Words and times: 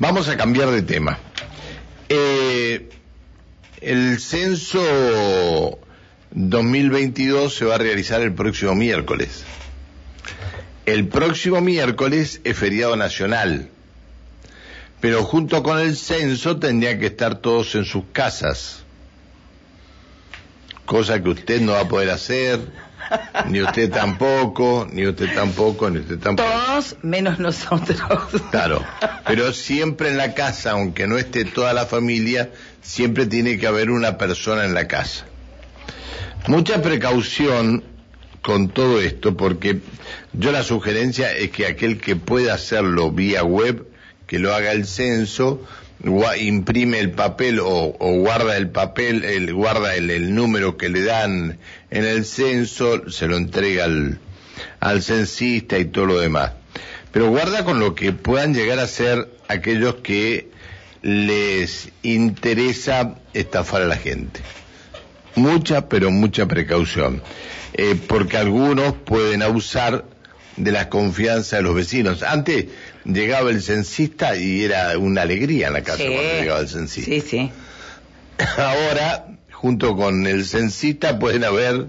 Vamos 0.00 0.28
a 0.28 0.36
cambiar 0.36 0.70
de 0.70 0.82
tema. 0.82 1.18
Eh, 2.08 2.88
el 3.80 4.20
censo 4.20 5.78
2022 6.30 7.52
se 7.52 7.64
va 7.64 7.74
a 7.74 7.78
realizar 7.78 8.20
el 8.20 8.32
próximo 8.32 8.76
miércoles. 8.76 9.42
El 10.86 11.08
próximo 11.08 11.60
miércoles 11.60 12.40
es 12.44 12.56
feriado 12.56 12.94
nacional, 12.94 13.68
pero 15.00 15.24
junto 15.24 15.64
con 15.64 15.80
el 15.80 15.96
censo 15.96 16.58
tendrían 16.58 17.00
que 17.00 17.06
estar 17.06 17.40
todos 17.40 17.74
en 17.74 17.84
sus 17.84 18.04
casas, 18.12 18.84
cosa 20.86 21.20
que 21.20 21.28
usted 21.28 21.60
no 21.60 21.72
va 21.72 21.80
a 21.80 21.88
poder 21.88 22.10
hacer 22.10 22.60
ni 23.48 23.62
usted 23.62 23.90
tampoco, 23.90 24.86
ni 24.90 25.06
usted 25.06 25.34
tampoco, 25.34 25.90
ni 25.90 26.00
usted 26.00 26.18
tampoco. 26.18 26.48
Todos 26.48 26.96
menos 27.02 27.38
nosotros. 27.38 28.00
Claro, 28.50 28.84
pero 29.26 29.52
siempre 29.52 30.08
en 30.08 30.16
la 30.16 30.34
casa, 30.34 30.72
aunque 30.72 31.06
no 31.06 31.18
esté 31.18 31.44
toda 31.44 31.72
la 31.72 31.86
familia, 31.86 32.50
siempre 32.82 33.26
tiene 33.26 33.58
que 33.58 33.66
haber 33.66 33.90
una 33.90 34.18
persona 34.18 34.64
en 34.64 34.74
la 34.74 34.88
casa. 34.88 35.26
Mucha 36.46 36.80
precaución 36.80 37.84
con 38.42 38.68
todo 38.68 39.00
esto, 39.00 39.36
porque 39.36 39.80
yo 40.32 40.52
la 40.52 40.62
sugerencia 40.62 41.32
es 41.32 41.50
que 41.50 41.66
aquel 41.66 42.00
que 42.00 42.16
pueda 42.16 42.54
hacerlo 42.54 43.10
vía 43.10 43.44
web, 43.44 43.86
que 44.26 44.38
lo 44.38 44.54
haga 44.54 44.72
el 44.72 44.86
censo, 44.86 45.62
imprime 46.38 47.00
el 47.00 47.10
papel 47.10 47.60
o, 47.60 47.92
guarda 47.98 48.56
el 48.56 48.70
papel, 48.70 49.24
el, 49.24 49.52
guarda 49.52 49.94
el, 49.96 50.34
número 50.34 50.76
que 50.76 50.88
le 50.88 51.02
dan 51.02 51.58
en 51.90 52.04
el 52.04 52.24
censo, 52.24 53.10
se 53.10 53.26
lo 53.26 53.36
entrega 53.36 53.84
al, 53.84 54.18
al 54.80 55.02
censista 55.02 55.78
y 55.78 55.86
todo 55.86 56.06
lo 56.06 56.20
demás. 56.20 56.52
Pero 57.12 57.30
guarda 57.30 57.64
con 57.64 57.80
lo 57.80 57.94
que 57.94 58.12
puedan 58.12 58.54
llegar 58.54 58.78
a 58.78 58.86
ser 58.86 59.28
aquellos 59.48 59.96
que 59.96 60.48
les 61.02 61.90
interesa 62.02 63.16
estafar 63.32 63.82
a 63.82 63.86
la 63.86 63.96
gente. 63.96 64.40
Mucha, 65.34 65.88
pero 65.88 66.10
mucha 66.10 66.46
precaución. 66.46 67.22
Eh, 67.74 67.96
porque 68.06 68.36
algunos 68.36 68.94
pueden 68.94 69.42
abusar 69.42 70.04
de 70.56 70.72
la 70.72 70.88
confianza 70.88 71.56
de 71.56 71.62
los 71.62 71.74
vecinos. 71.74 72.22
Antes 72.22 72.66
llegaba 73.04 73.50
el 73.50 73.62
censista 73.62 74.36
y 74.36 74.64
era 74.64 74.98
una 74.98 75.22
alegría 75.22 75.68
en 75.68 75.74
la 75.74 75.82
casa 75.82 75.98
cuando 76.04 76.22
llegaba 76.22 76.60
el 76.60 76.68
censista. 76.68 77.10
Sí, 77.10 77.20
sí. 77.20 77.50
Ahora, 78.56 79.26
junto 79.60 79.96
con 79.96 80.24
el 80.28 80.44
censista, 80.44 81.18
pueden 81.18 81.42
haber 81.42 81.88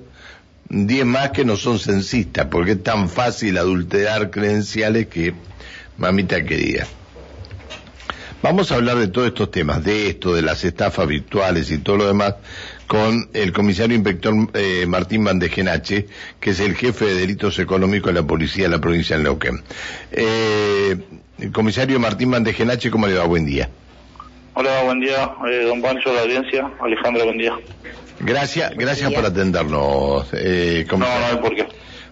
10 0.70 1.06
más 1.06 1.30
que 1.30 1.45
no 1.45 1.56
son 1.56 1.78
censistas, 1.78 2.48
porque 2.48 2.72
es 2.72 2.84
tan 2.84 3.09
fácil 3.09 3.59
adulterar 3.59 4.31
credenciales 4.31 5.06
que 5.06 5.36
mamita 5.95 6.44
quería. 6.44 6.88
Vamos 8.42 8.72
a 8.72 8.76
hablar 8.76 8.98
de 8.98 9.09
todos 9.09 9.28
estos 9.28 9.52
temas, 9.52 9.84
de 9.84 10.09
esto, 10.09 10.34
de 10.34 10.42
las 10.42 10.64
estafas 10.64 11.08
virtuales 11.08 11.70
y 11.70 11.78
todo 11.78 11.98
lo 11.98 12.08
demás, 12.08 12.36
con 12.88 13.30
el 13.34 13.53
comisario 13.53 13.95
inspector 13.95 14.33
eh, 14.56 14.86
Martín 14.88 15.23
Bandejenache, 15.23 16.08
que 16.39 16.50
es 16.50 16.59
el 16.61 16.73
jefe 16.76 17.06
de 17.06 17.14
delitos 17.14 17.59
económicos 17.59 18.11
de 18.11 18.22
la 18.22 18.26
policía 18.26 18.64
de 18.64 18.70
la 18.72 18.81
provincia 18.81 19.16
de 19.16 19.23
Neuquén. 19.26 19.61
Eh, 20.11 20.98
el 21.38 21.52
comisario 21.52 22.00
Martín 22.00 22.31
Bandejenache, 22.31 22.89
¿cómo 22.89 23.06
le 23.06 23.14
va? 23.14 23.26
Buen 23.26 23.45
día. 23.45 23.70
Hola, 24.61 24.83
buen 24.83 24.99
día, 24.99 25.31
eh, 25.49 25.63
don 25.63 25.81
Pancho, 25.81 26.13
la 26.13 26.23
audiencia. 26.23 26.69
Alejandra, 26.81 27.23
buen 27.23 27.38
día. 27.38 27.57
Gracias, 28.19 28.75
gracias 28.75 29.09
por 29.13 29.25
atendernos, 29.25 30.27
eh, 30.33 30.85
No, 30.91 30.97
no 30.97 31.05
hay 31.05 31.38
por 31.38 31.55
qué. 31.55 31.65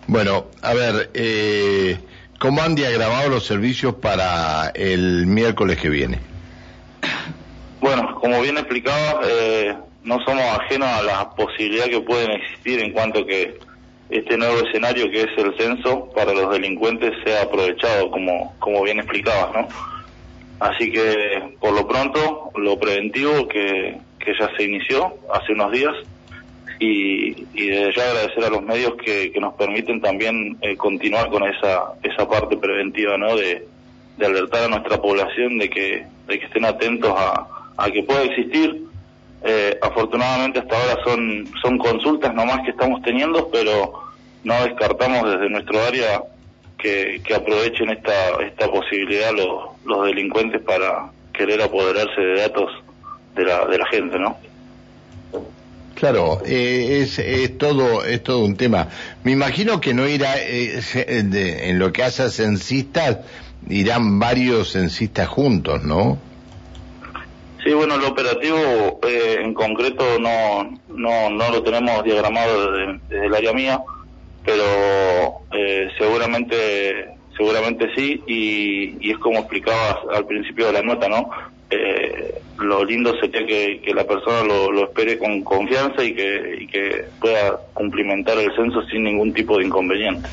Bueno, 0.08 0.46
a 0.62 0.74
ver, 0.74 1.10
eh, 1.14 1.98
¿cómo 2.40 2.62
han 2.62 2.74
diagramado 2.74 3.28
los 3.28 3.46
servicios 3.46 3.96
para 3.96 4.70
el 4.74 5.28
miércoles 5.28 5.78
que 5.78 5.90
viene? 5.90 6.20
Bueno, 7.82 8.16
como 8.22 8.42
bien 8.42 8.58
explicaba, 8.58 9.20
eh, 9.26 9.76
no 10.06 10.18
somos 10.26 10.46
ajenos 10.62 10.88
a 10.88 11.04
la 11.04 11.30
posibilidad 11.32 11.88
que 11.88 12.00
pueden 12.00 12.32
existir 12.32 12.80
en 12.80 12.94
cuanto 12.94 13.26
que 13.26 13.60
este 14.10 14.38
nuevo 14.38 14.66
escenario 14.66 15.12
que 15.12 15.24
es 15.24 15.38
el 15.38 15.54
censo 15.58 16.10
para 16.16 16.32
los 16.34 16.50
delincuentes 16.50 17.12
sea 17.26 17.42
aprovechado 17.42 18.10
como, 18.10 18.56
como 18.60 18.84
bien 18.84 19.00
explicabas, 19.00 19.52
¿no? 19.54 19.97
Así 20.60 20.92
que 20.92 21.56
por 21.60 21.74
lo 21.74 21.88
pronto 21.88 22.52
lo 22.56 22.80
preventivo 22.80 23.48
que, 23.48 23.98
que 24.20 24.34
ya 24.40 24.50
se 24.58 24.64
inició 24.64 25.14
hace 25.32 25.54
unos 25.54 25.72
días 25.72 25.96
y, 26.80 27.46
y 27.54 27.68
desde 27.70 27.94
ya 27.96 28.10
agradecer 28.10 28.44
a 28.46 28.50
los 28.50 28.64
medios 28.64 28.94
que, 29.04 29.32
que 29.32 29.40
nos 29.40 29.54
permiten 29.54 30.02
también 30.02 30.58
eh, 30.62 30.76
continuar 30.76 31.30
con 31.30 31.44
esa, 31.44 31.94
esa 32.04 32.28
parte 32.28 32.58
preventiva, 32.58 33.18
¿no? 33.18 33.36
De, 33.36 33.68
alertar 34.20 34.64
a 34.64 34.68
nuestra 34.68 35.00
población 35.00 35.60
de 35.60 35.70
que, 35.70 36.04
de 36.28 36.40
que 36.40 36.46
estén 36.48 36.66
atentos 36.66 37.14
a, 37.16 37.48
a 37.78 37.92
que 37.92 38.02
pueda 38.02 38.24
existir 38.24 38.88
eh, 39.44 39.78
afortunadamente 39.82 40.58
hasta 40.58 40.76
ahora 40.76 41.04
son, 41.06 41.48
son 41.62 41.78
consultas 41.78 42.34
nomás 42.34 42.64
que 42.64 42.72
estamos 42.72 43.02
teniendo, 43.04 43.50
pero 43.52 43.94
no 44.44 44.64
descartamos 44.64 45.30
desde 45.30 45.50
nuestro 45.50 45.80
área 45.84 46.24
que, 46.78 47.22
que 47.24 47.34
aprovechen 47.34 47.90
esta, 47.90 48.42
esta 48.44 48.70
posibilidad 48.70 49.32
los, 49.34 49.70
los 49.86 50.06
delincuentes 50.06 50.62
para 50.62 51.10
querer 51.34 51.62
apoderarse 51.62 52.22
de 52.22 52.40
datos 52.40 52.72
de 53.36 53.46
la, 53.46 53.66
de 53.66 53.78
la 53.78 53.86
gente, 53.88 54.20
¿no? 54.20 54.38
Claro, 55.96 56.42
eh, 56.46 57.00
es, 57.02 57.18
es, 57.18 57.58
todo 57.58 58.06
es 58.06 58.22
todo 58.22 58.46
un 58.46 58.56
tema. 58.56 58.88
Me 59.24 59.32
imagino 59.32 59.82
que 59.82 59.96
no 59.96 60.08
irá 60.08 60.36
eh, 60.38 60.80
en 60.94 61.80
lo 61.80 61.92
que 61.92 62.04
hace 62.04 62.24
a 62.24 62.30
censistas 62.30 63.18
irán 63.68 64.20
varios 64.20 64.74
censistas 64.74 65.28
juntos, 65.28 65.84
¿no? 65.84 66.20
Sí, 67.64 67.74
bueno, 67.74 67.96
el 67.96 68.04
operativo 68.06 69.00
eh, 69.08 69.40
en 69.42 69.54
concreto 69.54 70.20
no, 70.20 70.80
no, 70.88 71.30
no 71.30 71.52
lo 71.52 71.64
tenemos 71.64 72.04
diagramado 72.04 72.72
desde, 72.72 73.26
el 73.26 73.36
área 73.36 73.54
mía, 73.54 73.82
pero 74.48 75.42
eh, 75.52 75.90
seguramente 75.98 77.10
seguramente 77.36 77.90
sí 77.94 78.24
y, 78.26 79.12
es 79.12 79.18
como 79.18 79.40
explicabas 79.40 79.98
al 80.16 80.26
principio 80.26 80.68
de 80.68 80.74
la 80.74 80.82
nota, 80.82 81.10
¿no? 81.10 81.30
Eh, 81.70 82.34
lo 82.58 82.86
lindo 82.86 83.14
sería 83.20 83.46
que, 83.46 83.82
que 83.82 83.94
la 83.94 84.06
persona 84.06 84.42
lo, 84.44 84.72
lo, 84.72 84.86
espere 84.86 85.18
con 85.20 85.44
confianza 85.44 86.02
y 86.02 86.16
que, 86.16 86.60
y 86.62 86.68
que 86.68 87.06
pueda 87.20 87.60
cumplimentar 87.74 88.38
el 88.38 88.56
censo 88.56 88.82
sin 88.84 89.04
ningún 89.04 89.34
tipo 89.34 89.58
de 89.58 89.66
inconveniente. 89.66 90.30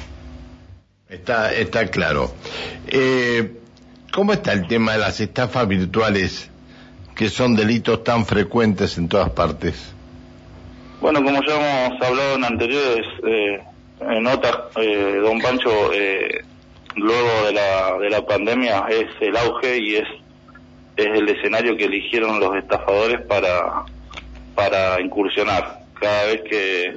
Está, 1.08 1.52
está 1.52 1.88
claro. 1.88 2.32
Eh, 2.86 3.50
¿Cómo 4.12 4.32
está 4.32 4.52
el 4.52 4.68
tema 4.68 4.92
de 4.92 4.98
las 4.98 5.20
estafas 5.20 5.66
virtuales 5.66 6.50
que 7.16 7.28
son 7.28 7.56
delitos 7.56 8.04
tan 8.04 8.24
frecuentes 8.24 8.96
en 8.96 9.08
todas 9.08 9.30
partes? 9.30 9.92
Bueno, 11.00 11.22
como 11.22 11.40
ya 11.46 11.88
hemos 11.88 12.00
hablado 12.00 12.36
en 12.36 12.44
anteriores 12.44 13.06
eh, 13.26 13.60
notas, 14.00 14.56
eh, 14.76 15.18
don 15.22 15.40
Pancho, 15.40 15.92
eh, 15.92 16.42
luego 16.96 17.46
de 17.46 17.52
la, 17.52 17.98
de 17.98 18.10
la 18.10 18.26
pandemia 18.26 18.86
es 18.88 19.06
el 19.20 19.36
auge 19.36 19.78
y 19.78 19.96
es, 19.96 20.08
es 20.96 21.06
el 21.06 21.28
escenario 21.28 21.76
que 21.76 21.84
eligieron 21.84 22.40
los 22.40 22.56
estafadores 22.56 23.20
para, 23.22 23.84
para 24.54 25.00
incursionar. 25.00 25.80
Cada 26.00 26.26
vez 26.26 26.42
que, 26.42 26.94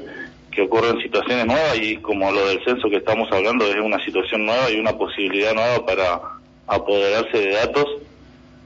que 0.52 0.62
ocurren 0.62 1.02
situaciones 1.02 1.46
nuevas 1.46 1.78
y 1.80 1.98
como 1.98 2.32
lo 2.32 2.48
del 2.48 2.64
censo 2.64 2.90
que 2.90 2.98
estamos 2.98 3.32
hablando 3.32 3.66
es 3.66 3.80
una 3.80 4.04
situación 4.04 4.46
nueva 4.46 4.70
y 4.70 4.80
una 4.80 4.94
posibilidad 4.94 5.54
nueva 5.54 5.86
para 5.86 6.22
apoderarse 6.68 7.38
de 7.38 7.52
datos, 7.52 7.86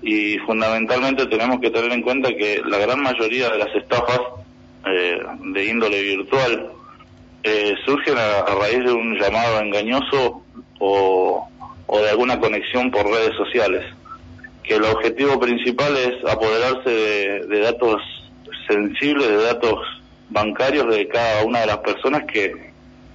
y 0.01 0.39
fundamentalmente 0.39 1.27
tenemos 1.27 1.59
que 1.59 1.69
tener 1.69 1.91
en 1.91 2.01
cuenta 2.01 2.29
que 2.29 2.61
la 2.65 2.79
gran 2.79 3.01
mayoría 3.01 3.49
de 3.49 3.57
las 3.59 3.75
estafas 3.75 4.19
eh, 4.85 5.19
de 5.53 5.65
índole 5.65 6.01
virtual 6.01 6.71
eh, 7.43 7.73
surgen 7.85 8.17
a, 8.17 8.45
raíz 8.53 8.85
de 8.85 8.93
un 8.93 9.17
llamado 9.17 9.59
engañoso 9.61 10.43
o, 10.79 11.47
de 11.91 12.09
alguna 12.09 12.39
conexión 12.39 12.91
por 12.91 13.05
redes 13.05 13.35
sociales, 13.35 13.83
que 14.63 14.75
el 14.75 14.83
objetivo 14.83 15.39
principal 15.39 15.95
es 15.97 16.31
apoderarse 16.31 16.89
de, 16.89 17.59
datos 17.59 18.01
sensibles, 18.67 19.27
de 19.27 19.43
datos 19.43 19.75
bancarios 20.29 20.87
de 20.95 21.07
cada 21.07 21.43
una 21.43 21.61
de 21.61 21.67
las 21.67 21.77
personas 21.79 22.23
que 22.31 22.71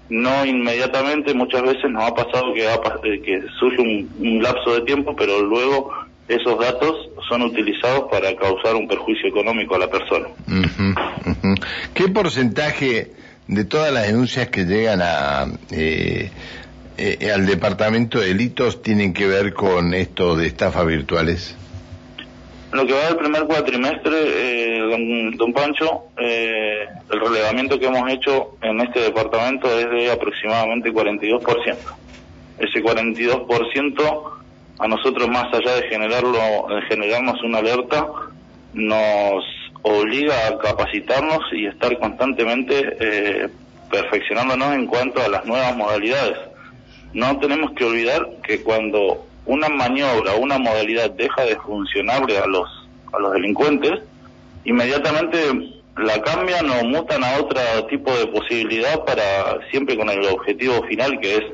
no 0.08 0.44
inmediatamente, 0.44 1.34
muchas 1.34 1.62
veces 1.62 1.90
nos 1.90 2.05
ha 2.05 2.14
pasado 2.14 2.52
que, 2.55 2.64
eh, 2.64 3.23
que 3.23 3.43
surge 3.58 3.81
un, 3.81 4.43
lapso 4.43 4.75
de 4.75 4.82
tiempo, 4.82 5.17
pero 5.17 5.40
luego 5.40 5.90
esos 6.28 6.58
datos 6.58 7.11
son 7.28 7.43
utilizados 7.43 8.11
para 8.11 8.34
causar 8.37 8.75
un 8.75 8.87
perjuicio 8.87 9.28
económico 9.28 9.75
a 9.75 9.78
la 9.78 9.90
persona. 9.90 10.28
¿Qué 11.94 12.08
porcentaje 12.08 13.11
de 13.48 13.64
todas 13.64 13.93
las 13.93 14.06
denuncias 14.06 14.48
que 14.48 14.64
llegan 14.64 15.00
a, 15.02 15.46
eh, 15.70 16.31
eh, 16.98 17.31
al 17.32 17.46
departamento 17.46 18.19
de 18.19 18.28
delitos 18.28 18.82
tienen 18.82 19.12
que 19.12 19.26
ver 19.26 19.52
con 19.54 19.94
esto 19.94 20.37
de 20.37 20.46
estafas 20.46 20.87
virtuales? 20.87 21.56
Lo 22.72 22.87
que 22.87 22.93
va 22.93 23.06
del 23.06 23.16
primer 23.16 23.44
cuatrimestre, 23.44 24.10
eh, 24.12 24.78
don, 24.81 25.31
don, 25.37 25.52
Pancho, 25.52 26.06
el 26.19 27.20
relevamiento 27.20 27.78
que 27.78 27.87
hemos 27.87 28.10
hecho 28.10 28.56
en 28.60 28.81
este 28.81 29.00
departamento 29.00 29.69
es 29.78 29.88
de 29.88 30.10
aproximadamente 30.10 30.92
42%. 30.92 31.76
Ese 32.58 32.82
42% 32.82 34.32
a 34.78 34.88
nosotros 34.88 35.28
más 35.28 35.46
allá 35.54 35.76
de 35.76 35.88
generarlo, 35.88 36.66
de 36.69 36.82
generarnos 36.88 37.42
una 37.42 37.58
alerta, 37.58 38.06
nos 38.75 39.44
obliga 39.87 40.49
a 40.49 40.59
capacitarnos 40.59 41.41
y 41.53 41.67
estar 41.67 41.97
constantemente 41.99 42.97
eh, 42.99 43.49
perfeccionándonos 43.88 44.75
en 44.75 44.87
cuanto 44.87 45.23
a 45.23 45.29
las 45.29 45.47
nuevas 45.47 45.77
modalidades. 45.77 46.38
No 47.12 47.38
tenemos 47.38 47.71
que 47.73 47.85
olvidar 47.85 48.27
que 48.43 48.62
cuando 48.62 49.25
una 49.44 49.69
maniobra, 49.69 50.35
una 50.35 50.59
modalidad 50.59 51.11
deja 51.11 51.44
de 51.44 51.56
funcionarle 51.56 52.38
a 52.38 52.47
los 52.47 52.69
a 53.12 53.19
los 53.21 53.33
delincuentes, 53.33 54.00
inmediatamente 54.65 55.38
la 55.97 56.21
cambian 56.21 56.69
o 56.69 56.85
mutan 56.85 57.23
a 57.23 57.38
otro 57.38 57.61
tipo 57.88 58.12
de 58.12 58.27
posibilidad 58.27 59.05
para 59.05 59.61
siempre 59.71 59.97
con 59.97 60.11
el 60.11 60.27
objetivo 60.27 60.83
final 60.83 61.19
que 61.21 61.37
es 61.37 61.44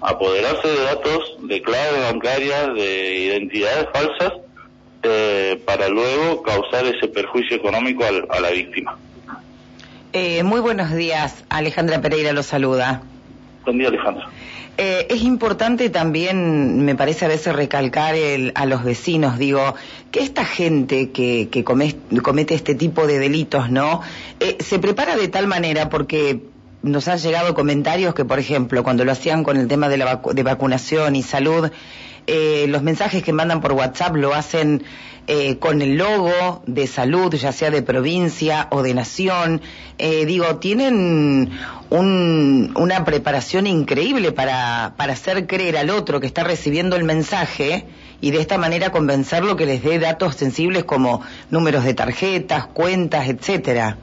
apoderarse 0.00 0.66
de 0.68 0.84
datos, 0.84 1.36
de 1.42 1.60
claves 1.60 2.02
bancarias, 2.10 2.74
de 2.74 3.14
identidades 3.16 3.86
falsas, 3.92 4.32
eh, 5.02 5.60
para 5.64 5.88
luego 5.88 6.42
causar 6.42 6.84
ese 6.86 7.08
perjuicio 7.08 7.56
económico 7.56 8.04
a 8.04 8.40
la 8.40 8.50
víctima. 8.50 8.96
Eh, 10.12 10.42
muy 10.42 10.60
buenos 10.60 10.92
días, 10.92 11.44
Alejandra 11.48 12.00
Pereira 12.00 12.32
lo 12.32 12.42
saluda. 12.42 13.02
Buen 13.64 13.78
día, 13.78 13.88
Alejandra. 13.88 14.28
Eh, 14.76 15.06
es 15.10 15.22
importante 15.22 15.90
también, 15.90 16.84
me 16.84 16.94
parece 16.94 17.24
a 17.24 17.28
veces 17.28 17.54
recalcar 17.54 18.14
a 18.54 18.66
los 18.66 18.84
vecinos, 18.84 19.38
digo, 19.38 19.74
que 20.10 20.20
esta 20.20 20.44
gente 20.44 21.10
que, 21.10 21.48
comete 21.64 22.54
este 22.54 22.74
tipo 22.74 23.06
de 23.06 23.18
delitos, 23.18 23.70
¿no? 23.70 24.00
se 24.60 24.78
prepara 24.78 25.16
de 25.16 25.28
tal 25.28 25.46
manera 25.46 25.90
porque 25.90 26.40
nos 26.82 27.08
han 27.08 27.18
llegado 27.18 27.54
comentarios 27.54 28.14
que, 28.14 28.24
por 28.24 28.38
ejemplo, 28.38 28.82
cuando 28.82 29.04
lo 29.04 29.12
hacían 29.12 29.44
con 29.44 29.56
el 29.56 29.68
tema 29.68 29.88
de, 29.88 29.98
la 29.98 30.20
de 30.32 30.42
vacunación 30.42 31.16
y 31.16 31.22
salud, 31.22 31.70
eh, 32.28 32.66
los 32.68 32.82
mensajes 32.82 33.22
que 33.22 33.32
mandan 33.32 33.62
por 33.62 33.72
WhatsApp 33.72 34.14
lo 34.14 34.34
hacen 34.34 34.84
eh, 35.26 35.56
con 35.56 35.80
el 35.80 35.96
logo 35.96 36.62
de 36.66 36.86
salud, 36.86 37.34
ya 37.34 37.52
sea 37.52 37.70
de 37.70 37.80
provincia 37.80 38.68
o 38.70 38.82
de 38.82 38.92
nación. 38.92 39.62
Eh, 39.96 40.26
digo, 40.26 40.56
tienen 40.56 41.50
una 41.90 43.04
preparación 43.06 43.66
increíble 43.66 44.32
para, 44.32 44.92
para 44.98 45.14
hacer 45.14 45.46
creer 45.46 45.78
al 45.78 45.88
otro 45.88 46.20
que 46.20 46.26
está 46.26 46.44
recibiendo 46.44 46.96
el 46.96 47.04
mensaje 47.04 47.86
y 48.20 48.30
de 48.30 48.40
esta 48.40 48.58
manera 48.58 48.92
convencerlo 48.92 49.56
que 49.56 49.64
les 49.64 49.82
dé 49.82 49.98
datos 49.98 50.34
sensibles 50.34 50.84
como 50.84 51.22
números 51.50 51.84
de 51.84 51.94
tarjetas, 51.94 52.66
cuentas, 52.66 53.28
etcétera. 53.28 53.96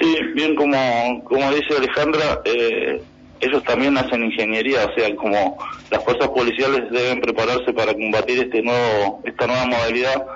Sí, 0.00 0.16
bien 0.34 0.54
como, 0.54 1.24
como 1.24 1.50
dice 1.52 1.76
Alejandra, 1.76 2.40
eh, 2.44 3.02
ellos 3.40 3.62
también 3.64 3.96
hacen 3.98 4.24
ingeniería, 4.24 4.86
o 4.86 4.94
sea, 4.98 5.14
como 5.16 5.58
las 5.90 6.04
fuerzas 6.04 6.28
policiales 6.28 6.90
deben 6.90 7.20
prepararse 7.20 7.72
para 7.72 7.92
combatir 7.94 8.38
este 8.38 8.62
nuevo, 8.62 9.22
esta 9.24 9.46
nueva 9.46 9.66
modalidad, 9.66 10.26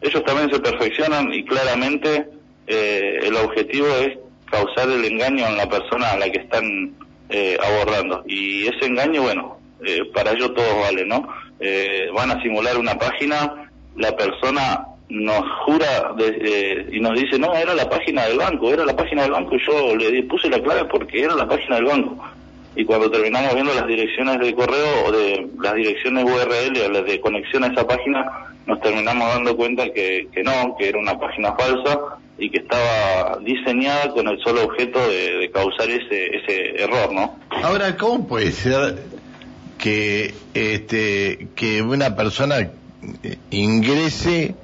ellos 0.00 0.22
también 0.24 0.50
se 0.50 0.60
perfeccionan 0.60 1.32
y 1.32 1.44
claramente 1.44 2.26
eh, 2.66 3.18
el 3.22 3.36
objetivo 3.36 3.86
es 4.00 4.18
causar 4.50 4.88
el 4.88 5.04
engaño 5.04 5.46
en 5.46 5.56
la 5.56 5.68
persona 5.68 6.10
a 6.12 6.18
la 6.18 6.30
que 6.30 6.38
están 6.38 6.94
eh, 7.28 7.56
abordando. 7.60 8.22
Y 8.26 8.66
ese 8.66 8.86
engaño, 8.86 9.22
bueno, 9.22 9.58
eh, 9.84 10.02
para 10.14 10.32
ello 10.32 10.52
todo 10.52 10.80
vale, 10.80 11.04
¿no? 11.04 11.26
Eh, 11.58 12.08
van 12.14 12.30
a 12.30 12.42
simular 12.42 12.76
una 12.78 12.98
página, 12.98 13.70
la 13.96 14.14
persona 14.16 14.86
nos 15.08 15.42
jura 15.64 16.14
y 16.90 16.98
nos 17.00 17.14
dice, 17.20 17.38
no, 17.38 17.54
era 17.54 17.74
la 17.74 17.88
página 17.88 18.26
del 18.26 18.38
banco, 18.38 18.72
era 18.72 18.84
la 18.84 18.96
página 18.96 19.22
del 19.22 19.32
banco 19.32 19.54
y 19.54 19.66
yo 19.66 19.96
le 19.96 20.22
puse 20.24 20.48
la 20.48 20.60
clave 20.60 20.86
porque 20.86 21.22
era 21.22 21.34
la 21.34 21.46
página 21.46 21.76
del 21.76 21.84
banco. 21.84 22.24
Y 22.76 22.84
cuando 22.84 23.10
terminamos 23.10 23.54
viendo 23.54 23.74
las 23.74 23.86
direcciones 23.86 24.38
de 24.40 24.54
correo 24.54 25.06
o 25.06 25.12
de 25.12 25.48
las 25.60 25.74
direcciones 25.74 26.24
URL 26.24 26.80
o 26.84 26.88
las 26.90 27.04
de 27.04 27.20
conexión 27.20 27.64
a 27.64 27.68
esa 27.68 27.86
página, 27.86 28.24
nos 28.66 28.80
terminamos 28.80 29.28
dando 29.28 29.56
cuenta 29.56 29.84
que, 29.92 30.28
que 30.32 30.42
no, 30.42 30.76
que 30.78 30.88
era 30.88 30.98
una 30.98 31.18
página 31.18 31.52
falsa 31.54 32.18
y 32.38 32.50
que 32.50 32.58
estaba 32.58 33.38
diseñada 33.40 34.10
con 34.10 34.26
el 34.26 34.38
solo 34.40 34.64
objeto 34.64 34.98
de, 35.08 35.38
de 35.38 35.50
causar 35.50 35.88
ese, 35.88 36.36
ese 36.36 36.82
error, 36.82 37.12
¿no? 37.12 37.38
Ahora, 37.62 37.96
¿cómo 37.96 38.26
puede 38.26 38.50
ser 38.50 38.96
que, 39.78 40.34
este, 40.54 41.48
que 41.54 41.82
una 41.82 42.16
persona 42.16 42.70
ingrese 43.50 44.54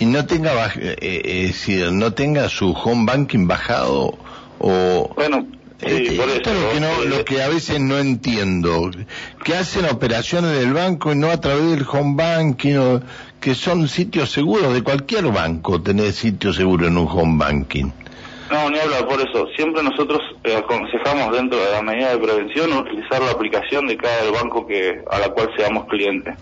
y 0.00 0.06
no 0.06 0.26
tenga 0.26 0.66
eh, 0.66 0.96
eh, 1.00 1.22
es 1.24 1.48
decir, 1.48 1.92
no 1.92 2.12
tenga 2.12 2.48
su 2.48 2.72
home 2.72 3.04
banking 3.06 3.46
bajado 3.46 4.18
o 4.58 5.12
bueno 5.14 5.46
este, 5.80 6.14
esto 6.16 6.50
es 6.50 6.60
lo 6.60 6.70
que, 6.72 6.80
no, 6.80 7.04
lo 7.04 7.24
que 7.24 7.42
a 7.42 7.48
veces 7.48 7.80
no 7.80 7.98
entiendo. 7.98 8.90
Que 9.44 9.54
hacen 9.54 9.84
operaciones 9.84 10.58
del 10.58 10.72
banco 10.72 11.12
y 11.12 11.16
no 11.16 11.30
a 11.30 11.40
través 11.40 11.70
del 11.70 11.86
home 11.90 12.14
banking 12.16 13.00
que 13.40 13.54
son 13.54 13.88
sitios 13.88 14.30
seguros 14.30 14.74
de 14.74 14.82
cualquier 14.82 15.26
banco 15.26 15.80
tener 15.80 16.12
sitio 16.12 16.52
seguro 16.52 16.88
en 16.88 16.98
un 16.98 17.06
home 17.08 17.38
banking. 17.38 17.90
No, 18.50 18.70
ni 18.70 18.78
hablar 18.78 19.06
por 19.06 19.20
eso. 19.20 19.46
Siempre 19.56 19.82
nosotros 19.82 20.20
eh, 20.42 20.56
aconsejamos 20.56 21.36
dentro 21.36 21.58
de 21.58 21.70
la 21.70 21.82
medida 21.82 22.10
de 22.10 22.18
prevención 22.18 22.72
utilizar 22.72 23.20
la 23.22 23.32
aplicación 23.32 23.86
de 23.86 23.96
cada 23.96 24.30
banco 24.30 24.66
que 24.66 25.02
a 25.10 25.18
la 25.18 25.28
cual 25.28 25.50
seamos 25.56 25.86
clientes. 25.86 26.34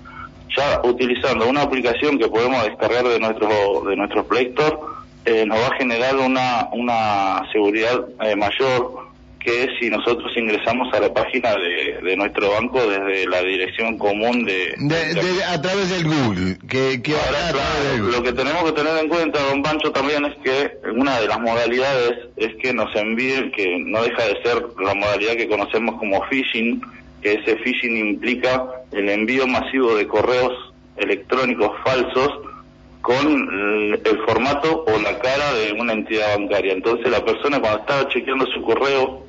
Ya 0.56 0.81
utilizando 0.85 1.49
una 1.49 1.62
aplicación 1.62 2.19
que 2.19 2.29
podemos 2.29 2.65
descargar 2.65 3.05
de 3.05 3.19
nuestro 3.19 3.49
de 3.87 3.97
nuestro 3.97 4.25
Play 4.25 4.47
Store 4.47 4.77
eh, 5.25 5.44
nos 5.44 5.59
va 5.59 5.67
a 5.67 5.77
generar 5.77 6.17
una 6.17 6.69
una 6.73 7.43
seguridad 7.53 8.06
eh, 8.23 8.37
mayor 8.37 9.06
que 9.46 9.69
si 9.78 9.88
nosotros 9.88 10.32
ingresamos 10.37 10.93
a 10.93 10.98
la 10.98 11.14
página 11.14 11.54
de, 11.54 12.16
nuestro 12.16 12.50
banco 12.50 12.84
desde 12.84 13.28
la 13.28 13.40
dirección 13.43 13.96
común 13.96 14.44
de, 14.44 14.75
a 15.46 15.62
través 15.62 15.88
del 15.90 16.04
Google 16.04 16.58
que, 16.69 17.00
que 17.00 17.14
lo 18.10 18.22
que 18.25 18.32
tenemos 18.32 18.64
que 18.64 18.72
tener 18.72 18.98
en 18.98 19.08
cuenta 19.08 19.40
don 19.44 19.62
Pancho 19.62 19.93
también 19.93 20.25
es 20.25 20.34
que 20.43 20.90
una 20.90 21.20
de 21.20 21.28
las 21.28 21.38
modalidades 21.38 22.28
es 22.37 22.56
que 22.56 22.75
nos 22.75 22.94
envíen 22.96 23.52
que 23.52 23.78
no 23.78 24.02
deja 24.02 24.25
de 24.25 24.43
ser 24.43 24.66
la 24.82 24.94
modalidad 24.94 25.37
que 25.37 25.49
conocemos 25.49 25.96
como 26.00 26.20
phishing 26.28 26.82
que 27.22 27.34
ese 27.34 27.56
phishing 27.58 27.96
implica 27.96 28.64
el 28.90 29.08
envío 29.08 29.46
masivo 29.46 29.94
de 29.94 30.08
correos 30.08 30.75
electrónicos 30.96 31.70
falsos 31.84 32.31
con 33.00 33.94
el 33.94 34.19
formato 34.26 34.84
o 34.84 34.99
la 34.99 35.16
cara 35.20 35.54
de 35.54 35.72
una 35.81 35.92
entidad 35.92 36.37
bancaria. 36.37 36.72
Entonces 36.72 37.08
la 37.08 37.25
persona 37.25 37.60
cuando 37.60 37.78
está 37.78 38.08
chequeando 38.08 38.44
su 38.46 38.60
correo 38.62 39.25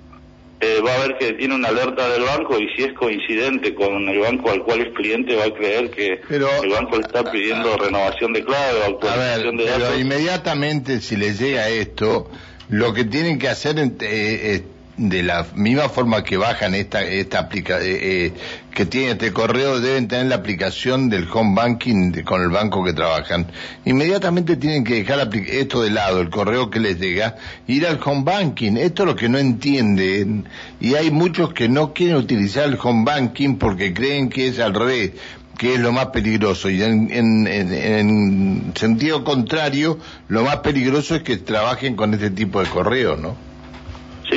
eh, 0.59 0.81
va 0.85 0.95
a 0.95 1.07
ver 1.07 1.17
que 1.19 1.33
tiene 1.33 1.53
una 1.55 1.67
alerta 1.67 2.09
del 2.09 2.23
banco 2.23 2.57
y 2.59 2.67
si 2.75 2.83
es 2.83 2.93
coincidente 2.93 3.75
con 3.75 4.09
el 4.09 4.19
banco 4.19 4.49
al 4.49 4.63
cual 4.63 4.81
es 4.81 4.93
cliente 4.95 5.35
va 5.35 5.45
a 5.45 5.53
creer 5.53 5.91
que 5.91 6.19
el 6.29 6.69
banco 6.69 6.97
le 6.97 7.01
está 7.01 7.31
pidiendo 7.31 7.77
renovación 7.77 8.33
de 8.33 8.43
clave 8.43 8.79
o 8.79 8.95
actualización 8.95 9.57
de 9.57 9.65
datos. 9.65 9.83
Pero 9.89 9.99
inmediatamente 9.99 10.99
si 10.99 11.15
le 11.15 11.33
llega 11.33 11.69
esto, 11.69 12.29
lo 12.69 12.93
que 12.93 13.05
tienen 13.05 13.37
que 13.37 13.49
hacer 13.49 13.77
eh, 13.77 13.91
es 14.01 14.63
de 14.97 15.21
la 15.21 15.45
misma 15.55 15.89
forma 15.89 16.23
que 16.23 16.37
bajan 16.37 16.73
esta 16.73 17.03
esta 17.03 17.39
aplica 17.39 17.79
eh, 17.79 18.25
eh, 18.25 18.33
que 18.73 18.87
tiene 18.87 19.11
este 19.11 19.31
correo 19.31 19.79
deben 19.79 20.07
tener 20.07 20.25
la 20.25 20.35
aplicación 20.35 21.09
del 21.09 21.27
home 21.31 21.55
banking 21.55 22.23
con 22.23 22.41
el 22.41 22.49
banco 22.49 22.83
que 22.83 22.93
trabajan. 22.93 23.47
Inmediatamente 23.85 24.55
tienen 24.55 24.83
que 24.83 24.95
dejar 24.95 25.29
esto 25.33 25.81
de 25.81 25.89
lado 25.91 26.21
el 26.21 26.29
correo 26.29 26.69
que 26.69 26.79
les 26.79 26.99
llega 26.99 27.35
ir 27.67 27.87
al 27.87 27.99
home 28.03 28.23
banking. 28.23 28.77
Esto 28.77 29.03
es 29.03 29.07
lo 29.07 29.15
que 29.15 29.29
no 29.29 29.39
entienden. 29.39 30.45
Y 30.79 30.93
hay 30.93 31.09
muchos 31.09 31.53
que 31.53 31.69
no 31.69 31.93
quieren 31.93 32.17
utilizar 32.17 32.65
el 32.65 32.77
home 32.81 33.03
banking 33.03 33.57
porque 33.57 33.93
creen 33.93 34.29
que 34.29 34.47
es 34.47 34.59
al 34.59 34.73
revés 34.73 35.11
que 35.57 35.73
es 35.73 35.79
lo 35.79 35.91
más 35.91 36.07
peligroso. 36.07 36.69
Y 36.69 36.83
en, 36.83 37.09
en, 37.11 37.47
en 37.47 38.73
sentido 38.75 39.23
contrario 39.23 39.97
lo 40.27 40.43
más 40.43 40.57
peligroso 40.57 41.15
es 41.15 41.23
que 41.23 41.37
trabajen 41.37 41.95
con 41.95 42.13
este 42.13 42.29
tipo 42.29 42.61
de 42.61 42.69
correos 42.69 43.19
no 43.19 43.47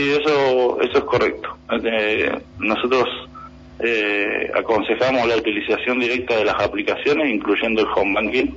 Sí, 0.01 0.11
eso, 0.13 0.81
eso 0.81 0.97
es 0.97 1.05
correcto. 1.05 1.59
Eh, 1.85 2.33
nosotros 2.59 3.05
eh, 3.81 4.51
aconsejamos 4.55 5.29
la 5.29 5.37
utilización 5.37 6.01
directa 6.01 6.37
de 6.39 6.47
las 6.47 6.59
aplicaciones, 6.59 7.29
incluyendo 7.29 7.83
el 7.83 7.89
home 7.95 8.15
banking, 8.15 8.57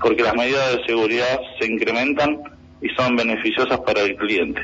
porque 0.00 0.22
las 0.22 0.34
medidas 0.34 0.76
de 0.76 0.86
seguridad 0.86 1.40
se 1.60 1.66
incrementan 1.66 2.38
y 2.80 2.88
son 2.96 3.16
beneficiosas 3.16 3.80
para 3.80 4.00
el 4.00 4.16
cliente. 4.16 4.62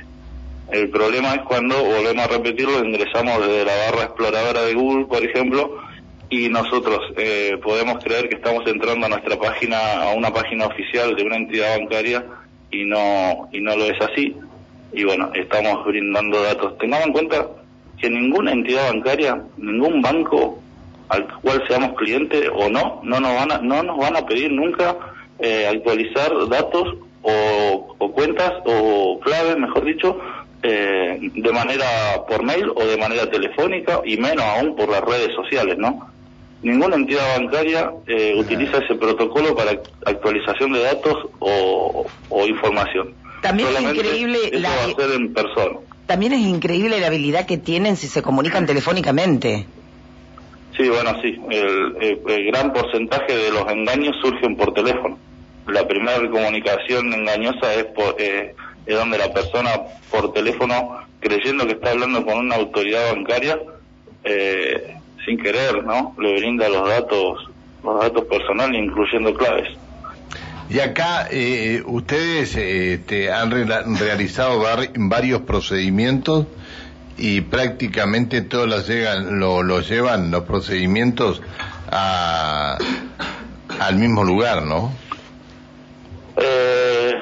El 0.72 0.88
problema 0.88 1.34
es 1.34 1.42
cuando, 1.42 1.84
volvemos 1.84 2.24
a 2.24 2.28
repetirlo, 2.28 2.82
ingresamos 2.82 3.46
desde 3.46 3.66
la 3.66 3.76
barra 3.76 4.04
exploradora 4.04 4.62
de 4.62 4.72
Google, 4.72 5.04
por 5.04 5.22
ejemplo, 5.22 5.76
y 6.30 6.48
nosotros 6.48 7.00
eh, 7.18 7.58
podemos 7.62 8.02
creer 8.02 8.30
que 8.30 8.36
estamos 8.36 8.66
entrando 8.66 9.04
a 9.04 9.10
nuestra 9.10 9.38
página, 9.38 10.04
a 10.04 10.14
una 10.14 10.32
página 10.32 10.68
oficial 10.68 11.16
de 11.16 11.22
una 11.22 11.36
entidad 11.36 11.78
bancaria 11.78 12.24
y 12.70 12.86
no, 12.86 13.50
y 13.52 13.60
no 13.60 13.76
lo 13.76 13.84
es 13.84 14.00
así 14.00 14.34
y 14.94 15.04
bueno, 15.04 15.30
estamos 15.34 15.84
brindando 15.84 16.42
datos. 16.42 16.78
Tengamos 16.78 17.06
en 17.06 17.12
cuenta 17.12 17.46
que 17.98 18.10
ninguna 18.10 18.52
entidad 18.52 18.92
bancaria, 18.92 19.42
ningún 19.56 20.02
banco 20.02 20.58
al 21.08 21.26
cual 21.40 21.62
seamos 21.68 21.94
clientes 21.96 22.48
o 22.52 22.68
no, 22.68 23.00
no 23.02 23.20
nos 23.20 23.34
van 23.34 23.52
a, 23.52 23.58
no 23.58 23.82
nos 23.82 23.98
van 23.98 24.16
a 24.16 24.26
pedir 24.26 24.50
nunca 24.52 24.96
eh, 25.38 25.66
actualizar 25.66 26.30
datos 26.48 26.96
o, 27.22 27.96
cuentas 28.14 28.52
o 28.64 29.18
claves, 29.20 29.56
mejor 29.56 29.84
dicho, 29.84 30.18
eh, 30.62 31.18
de 31.20 31.52
manera 31.52 31.86
por 32.28 32.42
mail 32.42 32.70
o 32.74 32.84
de 32.84 32.96
manera 32.96 33.30
telefónica 33.30 34.00
y 34.04 34.16
menos 34.16 34.44
aún 34.44 34.76
por 34.76 34.88
las 34.88 35.02
redes 35.02 35.34
sociales, 35.34 35.76
¿no? 35.78 36.14
ninguna 36.64 36.96
entidad 36.96 37.38
bancaria 37.38 37.92
eh, 38.06 38.34
utiliza 38.36 38.78
ese 38.78 38.94
protocolo 38.94 39.54
para 39.54 39.72
actualización 40.06 40.72
de 40.72 40.82
datos 40.82 41.28
o, 41.38 42.06
información. 42.48 43.14
También 43.44 43.68
es 43.76 43.82
increíble 43.82 44.38
la 44.52 44.70
va 44.70 44.84
a 44.84 44.94
ser 44.94 45.10
en 45.16 45.34
persona. 45.34 45.78
También 46.06 46.32
es 46.32 46.40
increíble 46.40 46.98
la 46.98 47.08
habilidad 47.08 47.44
que 47.44 47.58
tienen 47.58 47.96
si 47.96 48.06
se 48.06 48.22
comunican 48.22 48.64
telefónicamente. 48.64 49.66
Sí, 50.74 50.88
bueno, 50.88 51.12
sí. 51.20 51.38
El, 51.50 52.46
gran 52.46 52.72
porcentaje 52.72 53.36
de 53.36 53.50
los 53.50 53.70
engaños 53.70 54.16
surgen 54.22 54.56
por 54.56 54.72
teléfono. 54.72 55.18
La 55.66 55.86
primera 55.86 56.18
comunicación 56.30 57.12
engañosa 57.12 57.74
es, 57.74 57.84
por, 57.84 58.16
eh, 58.18 58.54
es 58.86 58.96
donde 58.96 59.18
la 59.18 59.30
persona 59.30 59.70
por 60.10 60.32
teléfono, 60.32 61.00
creyendo 61.20 61.66
que 61.66 61.72
está 61.72 61.90
hablando 61.90 62.24
con 62.24 62.38
una 62.38 62.56
autoridad 62.56 63.14
bancaria, 63.14 63.58
eh, 64.24 64.96
sin 65.26 65.36
querer, 65.36 65.84
¿no? 65.84 66.14
Le 66.18 66.32
brinda 66.38 66.66
los 66.70 66.88
datos, 66.88 67.50
los 67.82 68.00
datos 68.00 68.24
personales, 68.24 68.82
incluyendo 68.82 69.34
claves. 69.34 69.68
Y 70.70 70.80
acá 70.80 71.28
eh, 71.30 71.82
ustedes 71.84 72.56
este, 72.56 73.30
han 73.30 73.50
realizado 73.50 74.62
varios 74.96 75.42
procedimientos 75.42 76.46
y 77.16 77.42
prácticamente 77.42 78.42
todos 78.42 78.68
los 78.68 78.88
llegan, 78.88 79.38
lo, 79.38 79.80
llevan 79.80 80.30
los 80.30 80.44
procedimientos 80.44 81.42
a, 81.90 82.78
al 83.78 83.96
mismo 83.96 84.24
lugar, 84.24 84.62
¿no? 84.64 84.92
Eh, 86.36 87.12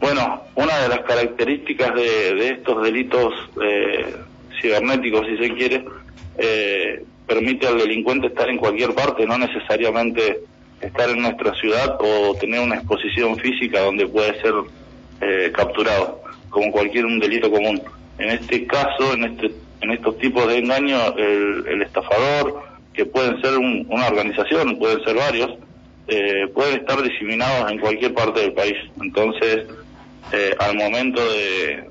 bueno, 0.00 0.42
una 0.54 0.78
de 0.78 0.88
las 0.88 1.00
características 1.00 1.94
de, 1.94 2.50
estos 2.50 2.82
delitos 2.82 3.32
eh, 3.62 4.14
cibernéticos, 4.60 5.26
si 5.26 5.36
se 5.38 5.54
quiere, 5.54 5.84
eh, 6.38 7.04
permite 7.26 7.66
al 7.66 7.78
delincuente 7.78 8.28
estar 8.28 8.48
en 8.48 8.58
cualquier 8.58 8.94
parte, 8.94 9.26
no 9.26 9.38
necesariamente 9.38 10.40
estar 10.80 11.10
en 11.10 11.22
nuestra 11.22 11.54
ciudad 11.54 11.96
o 12.00 12.34
tener 12.36 12.60
una 12.60 12.76
exposición 12.76 13.36
física 13.38 13.80
donde 13.80 14.06
puede 14.06 14.40
ser 14.40 14.54
eh, 15.20 15.52
capturado, 15.52 16.22
como 16.50 16.70
cualquier 16.70 17.06
un 17.06 17.18
delito 17.18 17.50
común. 17.50 17.80
En 18.18 18.30
este 18.30 18.66
caso, 18.66 19.12
en 19.14 19.24
este 19.24 19.64
en 19.84 19.90
estos 19.90 20.16
tipos 20.18 20.48
de 20.48 20.58
engaños, 20.58 21.14
el, 21.16 21.82
estafador, 21.82 22.62
que 22.94 23.04
pueden 23.04 23.40
ser 23.42 23.58
una 23.58 24.06
organización, 24.06 24.78
pueden 24.78 25.04
ser 25.04 25.14
varios, 25.16 25.50
eh, 26.08 26.46
pueden 26.54 26.80
estar 26.80 27.02
diseminados 27.02 27.70
en 27.70 27.78
cualquier 27.78 28.14
parte 28.14 28.40
del 28.40 28.52
país. 28.54 28.76
Entonces, 29.00 29.66
eh, 30.32 30.54
al 30.58 30.76
momento 30.76 31.20
de, 31.32 31.84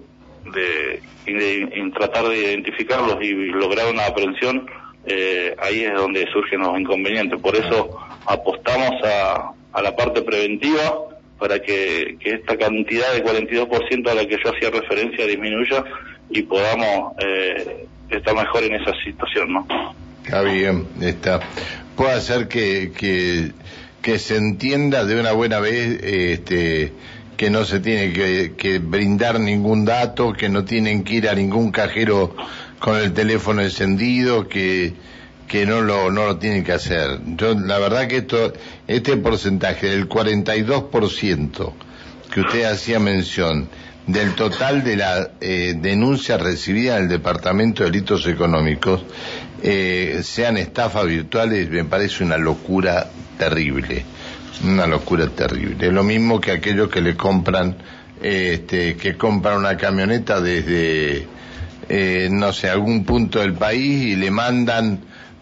de, 0.53 1.91
tratar 1.93 2.27
de 2.29 2.37
identificarlos 2.37 3.17
y 3.21 3.33
lograr 3.33 3.91
una 3.91 4.07
aprehensión, 4.07 4.65
eh, 5.05 5.55
ahí 5.59 5.83
es 5.83 5.93
donde 5.93 6.25
surgen 6.31 6.61
los 6.61 6.79
inconvenientes. 6.79 7.39
Por 7.39 7.55
eso 7.55 7.97
apostamos 8.25 8.91
a, 9.03 9.81
la 9.81 9.95
parte 9.95 10.21
preventiva 10.21 10.99
para 11.37 11.59
que, 11.59 12.17
esta 12.21 12.57
cantidad 12.57 13.11
de 13.13 13.23
42% 13.23 14.09
a 14.09 14.13
la 14.13 14.25
que 14.25 14.37
yo 14.43 14.51
hacía 14.51 14.69
referencia 14.69 15.25
disminuya 15.25 15.83
y 16.29 16.43
podamos 16.43 17.13
eh, 17.19 17.85
estar 18.09 18.35
mejor 18.35 18.63
en 18.63 18.75
esa 18.75 18.93
situación, 19.03 19.53
¿no? 19.53 19.67
Está 20.23 20.41
bien, 20.41 20.87
está. 21.01 21.41
Puede 21.97 22.13
hacer 22.13 22.47
que, 22.47 23.51
se 24.17 24.37
entienda 24.37 25.03
de 25.05 25.19
una 25.19 25.33
buena 25.33 25.59
vez 25.59 26.01
este, 26.01 26.93
que 27.35 27.49
no 27.49 27.65
se 27.65 27.81
tiene 27.81 28.13
que 28.13 28.79
brindar 28.79 29.39
ningún 29.39 29.83
dato, 29.83 30.31
que 30.31 30.47
no 30.47 30.63
tienen 30.63 31.03
que 31.03 31.15
ir 31.15 31.29
a 31.29 31.35
ningún 31.35 31.71
cajero 31.71 32.35
con 32.83 32.97
el 32.97 33.13
teléfono 33.13 33.61
encendido, 33.61 34.49
que, 34.49 34.91
que 35.47 35.65
no 35.65 35.79
lo, 35.79 36.11
no 36.11 36.25
lo 36.25 36.37
tienen 36.37 36.65
que 36.65 36.73
hacer. 36.73 37.17
Yo, 37.37 37.53
la 37.57 37.79
verdad 37.79 38.09
que 38.09 38.17
esto, 38.17 38.51
este 38.89 39.15
porcentaje 39.15 39.87
del 39.87 40.09
42% 40.09 41.73
que 42.29 42.41
usted 42.41 42.65
hacía 42.65 42.99
mención 42.99 43.69
del 44.05 44.35
total 44.35 44.83
de 44.83 44.97
la 44.97 45.29
eh, 45.39 45.75
denuncia 45.79 46.35
recibida 46.37 46.97
en 46.97 47.03
el 47.03 47.07
Departamento 47.09 47.85
de 47.85 47.91
Delitos 47.91 48.27
Económicos 48.27 49.05
eh, 49.61 50.19
sean 50.21 50.57
estafas 50.57 51.05
virtuales, 51.05 51.69
me 51.69 51.85
parece 51.85 52.25
una 52.25 52.37
locura 52.37 53.09
terrible. 53.37 54.03
Una 54.65 54.87
locura 54.87 55.29
terrible. 55.29 55.87
Es 55.87 55.93
lo 55.93 56.03
mismo 56.03 56.41
que 56.41 56.51
aquellos 56.51 56.89
que 56.89 56.99
le 56.99 57.15
compran, 57.15 57.77
este, 58.21 58.97
que 58.97 59.15
compran 59.15 59.59
una 59.59 59.77
camioneta 59.77 60.41
desde 60.41 61.31
eh, 61.95 62.27
no 62.31 62.51
sé, 62.53 62.71
algún 62.71 63.05
punto 63.05 63.37
del 63.37 63.53
país 63.53 64.01
y 64.01 64.15
le 64.15 64.31
mandan 64.31 64.99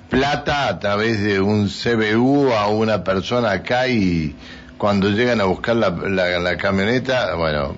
plata 0.09 0.67
a 0.67 0.79
través 0.79 1.23
de 1.23 1.39
un 1.39 1.69
CBU 1.69 2.51
a 2.51 2.67
una 2.67 3.05
persona 3.05 3.51
acá 3.51 3.87
y 3.87 4.35
cuando 4.77 5.09
llegan 5.11 5.39
a 5.39 5.45
buscar 5.45 5.77
la, 5.77 5.91
la, 5.91 6.57
camioneta, 6.57 7.35
bueno, 7.35 7.77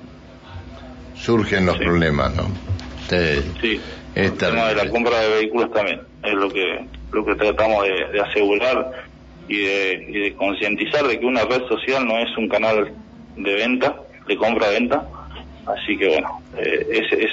surgen 1.14 1.68
los 1.68 1.78
problemas, 1.78 2.34
¿no? 2.34 2.48
sí, 3.62 3.80
el 4.16 4.34
tema 4.38 4.70
de 4.70 4.76
la 4.76 4.90
compra 4.90 5.20
de 5.20 5.30
vehículos 5.30 5.72
también 5.72 6.02
es 6.24 6.34
lo 6.34 6.50
que 6.50 6.88
lo 7.12 7.24
que 7.24 7.36
tratamos 7.36 7.84
de, 7.84 8.22
asegurar 8.22 8.92
y 9.48 9.66
de, 9.66 10.06
y 10.10 10.20
de 10.20 10.34
concientizar 10.34 11.06
de 11.06 11.20
que 11.20 11.26
una 11.28 11.44
red 11.44 11.62
social 11.68 12.08
no 12.08 12.18
es 12.18 12.36
un 12.38 12.50
canal 12.50 12.92
de 13.38 13.54
venta, 13.54 13.98
de 14.28 14.36
compra-venta, 14.36 15.08
Así 15.66 15.98
que 15.98 16.10
bueno, 16.10 16.42
eh, 16.58 16.86
ese, 16.92 17.24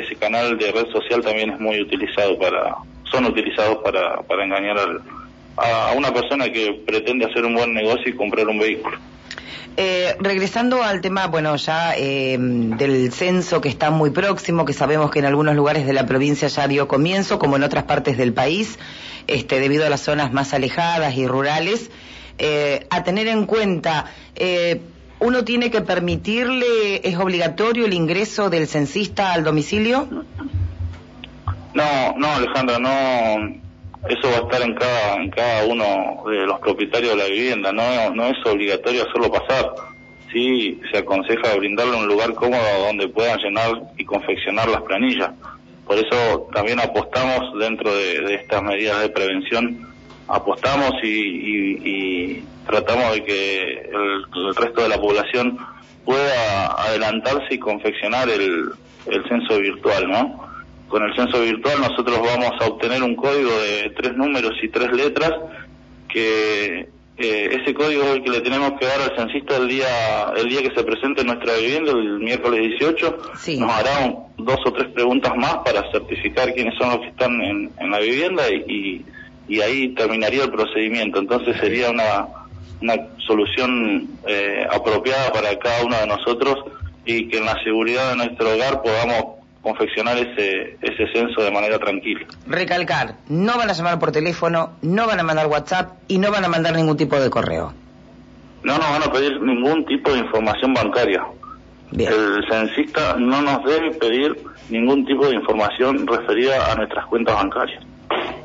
ese, 0.00 0.16
canal 0.16 0.58
de 0.58 0.72
red 0.72 0.86
social 0.90 1.22
también 1.22 1.50
es 1.50 1.60
muy 1.60 1.80
utilizado 1.80 2.36
para, 2.38 2.76
son 3.04 3.26
utilizados 3.26 3.78
para, 3.84 4.20
para 4.22 4.44
engañar 4.44 4.76
a, 5.56 5.92
una 5.96 6.12
persona 6.12 6.50
que 6.50 6.82
pretende 6.86 7.26
hacer 7.26 7.44
un 7.44 7.54
buen 7.54 7.72
negocio 7.72 8.08
y 8.08 8.14
comprar 8.14 8.48
un 8.48 8.58
vehículo. 8.58 8.98
Eh, 9.76 10.16
regresando 10.18 10.82
al 10.82 11.00
tema, 11.00 11.28
bueno, 11.28 11.54
ya 11.54 11.94
eh, 11.96 12.36
del 12.38 13.12
censo 13.12 13.60
que 13.60 13.68
está 13.68 13.90
muy 13.90 14.10
próximo, 14.10 14.64
que 14.64 14.72
sabemos 14.72 15.12
que 15.12 15.20
en 15.20 15.24
algunos 15.24 15.54
lugares 15.54 15.86
de 15.86 15.92
la 15.92 16.04
provincia 16.06 16.48
ya 16.48 16.66
dio 16.66 16.88
comienzo, 16.88 17.38
como 17.38 17.56
en 17.56 17.62
otras 17.62 17.84
partes 17.84 18.16
del 18.16 18.32
país, 18.32 18.78
este, 19.28 19.60
debido 19.60 19.86
a 19.86 19.90
las 19.90 20.00
zonas 20.00 20.32
más 20.32 20.52
alejadas 20.52 21.16
y 21.16 21.28
rurales, 21.28 21.90
a 22.90 23.02
tener 23.02 23.26
en 23.26 23.46
cuenta 23.46 24.06
¿Uno 25.20 25.44
tiene 25.44 25.70
que 25.70 25.80
permitirle, 25.80 27.00
es 27.02 27.16
obligatorio 27.16 27.86
el 27.86 27.92
ingreso 27.92 28.50
del 28.50 28.68
censista 28.68 29.32
al 29.32 29.44
domicilio? 29.44 30.08
No, 31.74 32.14
no, 32.16 32.28
Alejandra, 32.34 32.78
no. 32.78 32.88
Eso 34.08 34.30
va 34.30 34.36
a 34.36 34.42
estar 34.42 34.62
en 34.62 34.74
cada, 34.74 35.14
en 35.16 35.30
cada 35.30 35.66
uno 35.66 36.22
de 36.30 36.46
los 36.46 36.60
propietarios 36.60 37.16
de 37.16 37.22
la 37.22 37.28
vivienda. 37.28 37.72
No, 37.72 38.14
no 38.14 38.26
es 38.26 38.36
obligatorio 38.46 39.02
hacerlo 39.02 39.30
pasar. 39.30 39.72
Sí, 40.32 40.80
se 40.92 40.98
aconseja 40.98 41.56
brindarle 41.56 41.96
un 41.96 42.06
lugar 42.06 42.34
cómodo 42.34 42.86
donde 42.86 43.08
puedan 43.08 43.38
llenar 43.38 43.72
y 43.96 44.04
confeccionar 44.04 44.68
las 44.68 44.82
planillas. 44.82 45.30
Por 45.84 45.96
eso 45.96 46.48
también 46.52 46.78
apostamos 46.78 47.58
dentro 47.58 47.92
de 47.94 48.34
estas 48.34 48.62
medidas 48.62 49.00
de 49.00 49.08
prevención 49.08 49.88
apostamos 50.28 50.92
y, 51.02 52.42
tratamos 52.68 53.14
de 53.14 53.24
que 53.24 53.62
el, 53.92 54.54
resto 54.54 54.82
de 54.82 54.88
la 54.88 55.00
población 55.00 55.58
pueda 56.04 56.66
adelantarse 56.66 57.54
y 57.54 57.58
confeccionar 57.58 58.28
el, 58.28 58.70
censo 59.28 59.58
virtual, 59.58 60.08
¿no? 60.08 60.48
Con 60.88 61.02
el 61.02 61.14
censo 61.16 61.40
virtual 61.40 61.80
nosotros 61.80 62.20
vamos 62.20 62.52
a 62.60 62.66
obtener 62.66 63.02
un 63.02 63.16
código 63.16 63.50
de 63.50 63.90
tres 63.96 64.14
números 64.14 64.52
y 64.62 64.68
tres 64.68 64.92
letras 64.92 65.32
que 66.08 66.88
eh, 67.16 67.58
ese 67.60 67.74
código 67.74 68.04
es 68.04 68.10
el 68.10 68.22
que 68.22 68.30
le 68.30 68.40
tenemos 68.42 68.72
que 68.78 68.86
dar 68.86 69.00
al 69.00 69.16
censista 69.16 69.56
el 69.56 69.68
día 69.68 70.32
el 70.36 70.48
día 70.48 70.62
que 70.62 70.74
se 70.74 70.84
presente 70.84 71.22
en 71.22 71.28
nuestra 71.28 71.54
vivienda, 71.56 71.92
el 71.92 72.20
miércoles 72.20 72.60
18. 72.78 73.18
Nos 73.58 73.70
hará 73.70 74.14
dos 74.36 74.60
o 74.64 74.72
tres 74.72 74.88
preguntas 74.92 75.34
más 75.36 75.56
para 75.64 75.90
certificar 75.90 76.54
quiénes 76.54 76.74
son 76.78 76.90
los 76.90 77.00
que 77.00 77.08
están 77.08 77.40
en, 77.42 77.90
la 77.90 77.98
vivienda 77.98 78.48
y 78.50 79.04
y 79.48 79.60
ahí 79.62 79.88
terminaría 79.94 80.44
el 80.44 80.50
procedimiento. 80.50 81.18
Entonces 81.18 81.56
sería 81.58 81.90
una, 81.90 82.28
una 82.80 82.94
solución 83.26 84.08
eh, 84.26 84.66
apropiada 84.70 85.32
para 85.32 85.58
cada 85.58 85.84
uno 85.84 85.96
de 85.96 86.06
nosotros 86.06 86.56
y 87.04 87.28
que 87.28 87.38
en 87.38 87.44
la 87.44 87.62
seguridad 87.64 88.10
de 88.10 88.16
nuestro 88.16 88.54
hogar 88.54 88.82
podamos 88.82 89.38
confeccionar 89.62 90.16
ese, 90.16 90.78
ese 90.80 91.12
censo 91.12 91.42
de 91.42 91.50
manera 91.50 91.78
tranquila. 91.78 92.26
Recalcar, 92.46 93.16
no 93.28 93.56
van 93.56 93.70
a 93.70 93.72
llamar 93.72 93.98
por 93.98 94.12
teléfono, 94.12 94.72
no 94.82 95.06
van 95.06 95.20
a 95.20 95.22
mandar 95.22 95.46
WhatsApp 95.46 95.92
y 96.06 96.18
no 96.18 96.30
van 96.30 96.44
a 96.44 96.48
mandar 96.48 96.74
ningún 96.74 96.96
tipo 96.96 97.18
de 97.18 97.28
correo. 97.28 97.72
No 98.62 98.78
nos 98.78 98.90
van 98.90 99.02
a 99.02 99.12
pedir 99.12 99.40
ningún 99.40 99.84
tipo 99.86 100.12
de 100.12 100.18
información 100.18 100.74
bancaria. 100.74 101.24
El 101.92 102.44
censista 102.48 103.16
no 103.18 103.40
nos 103.40 103.64
debe 103.64 103.92
pedir 103.92 104.36
ningún 104.68 105.06
tipo 105.06 105.26
de 105.26 105.36
información 105.36 106.06
referida 106.06 106.70
a 106.70 106.74
nuestras 106.74 107.06
cuentas 107.06 107.34
bancarias. 107.34 107.82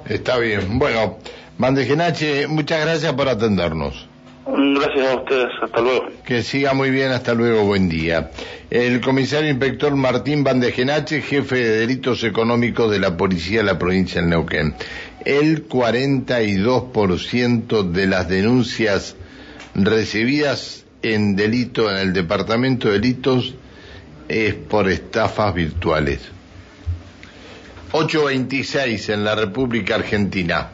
Está 0.08 0.38
bien. 0.38 0.80
Bueno, 0.80 1.18
Bandejenache, 1.58 2.48
muchas 2.48 2.82
gracias 2.82 3.13
por 3.13 3.27
atendernos. 3.27 4.08
Gracias 4.45 5.07
a 5.07 5.15
ustedes, 5.15 5.47
hasta 5.62 5.81
luego. 5.81 6.09
Que 6.25 6.43
siga 6.43 6.73
muy 6.73 6.91
bien, 6.91 7.12
hasta 7.12 7.33
luego, 7.33 7.63
buen 7.63 7.88
día. 7.88 8.29
El 8.69 9.00
comisario 9.00 9.50
inspector 9.50 9.95
Martín 9.95 10.43
Bandegenache, 10.43 11.21
jefe 11.21 11.55
de 11.55 11.77
delitos 11.77 12.25
económicos 12.25 12.91
de 12.91 13.00
la 13.00 13.15
policía 13.15 13.59
de 13.59 13.65
la 13.65 13.79
provincia 13.79 14.21
de 14.21 14.27
Neuquén. 14.27 14.75
El 15.23 15.69
42% 15.69 17.91
de 17.91 18.07
las 18.07 18.27
denuncias 18.27 19.15
recibidas 19.75 20.83
en 21.03 21.38
delito 21.38 21.89
en 21.89 21.95
el 21.97 22.12
departamento 22.12 22.89
de 22.89 23.00
delitos 23.00 23.55
es 24.27 24.55
por 24.55 24.89
estafas 24.89 25.53
virtuales. 25.53 26.19
826 27.93 29.07
en 29.09 29.23
la 29.23 29.35
República 29.35 29.95
Argentina. 29.95 30.71